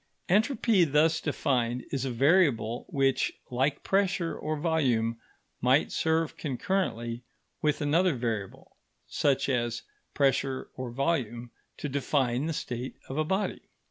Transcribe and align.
Entropy, 0.27 0.83
thus 0.83 1.21
defined, 1.21 1.85
is 1.91 2.05
a 2.05 2.09
variable 2.09 2.87
which, 2.89 3.31
like 3.51 3.83
pressure 3.83 4.35
or 4.35 4.57
volume, 4.57 5.19
might 5.61 5.91
serve 5.91 6.37
concurrently 6.37 7.21
with 7.61 7.81
another 7.81 8.15
variable, 8.15 8.77
such 9.07 9.47
as 9.47 9.83
pressure 10.15 10.71
or 10.75 10.89
volume, 10.89 11.51
to 11.77 11.87
define 11.87 12.47
the 12.47 12.53
state 12.53 12.95
of 13.09 13.15
a 13.19 13.23
body. 13.23 13.61